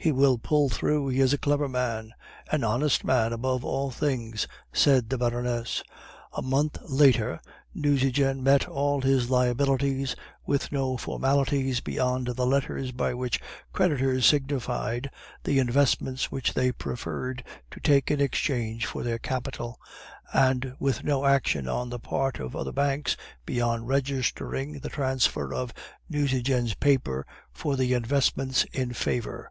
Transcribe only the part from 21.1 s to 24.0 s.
action on the part of other banks beyond